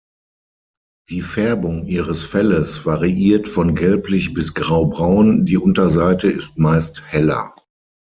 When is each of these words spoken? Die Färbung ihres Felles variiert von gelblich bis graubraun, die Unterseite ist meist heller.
Die 1.11 1.21
Färbung 1.21 1.85
ihres 1.85 2.23
Felles 2.23 2.87
variiert 2.87 3.47
von 3.47 3.75
gelblich 3.75 4.33
bis 4.33 4.55
graubraun, 4.55 5.45
die 5.45 5.59
Unterseite 5.59 6.27
ist 6.27 6.57
meist 6.57 7.03
heller. 7.05 7.53